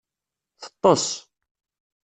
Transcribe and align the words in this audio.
Teṭṭes. 0.61 1.05